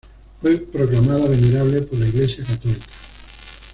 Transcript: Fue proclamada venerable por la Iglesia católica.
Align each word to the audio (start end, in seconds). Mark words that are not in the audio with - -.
Fue 0.41 0.57
proclamada 0.57 1.29
venerable 1.29 1.81
por 1.83 1.99
la 1.99 2.07
Iglesia 2.07 2.43
católica. 2.43 2.87